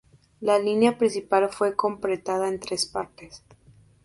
La 0.39 0.57
línea 0.57 0.97
principal 0.97 1.47
fue 1.51 1.75
completada 1.75 2.47
en 2.47 2.59
tres 2.59 2.87
partes. 2.87 3.43